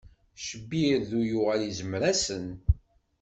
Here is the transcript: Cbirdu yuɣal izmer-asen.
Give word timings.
Cbirdu 0.45 1.19
yuɣal 1.29 1.61
izmer-asen. 1.69 2.47